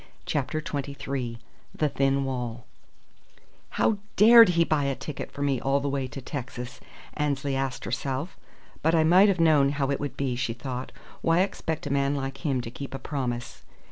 [0.25, 1.37] CHAPTER XXIII
[1.75, 2.65] THE THIN WALL
[3.77, 6.79] "How dared he buy a ticket for me all the way to Texas!"
[7.13, 8.35] Annesley asked herself.
[8.81, 10.91] "But I might have known how it would be," she thought.
[11.21, 13.61] "Why expect a man like him to keep a promise?"